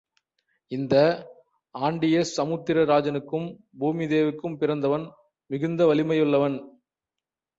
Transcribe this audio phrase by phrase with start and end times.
[0.71, 0.95] இந்த
[1.75, 3.45] ஆன்டியஸ் சமுத்திர ராஜனுக்கும்
[3.79, 5.05] பூமிதேவிக்கும் பிறந்தவன்
[5.49, 6.57] மிகுந்த வலிமை யுள்ளவன்.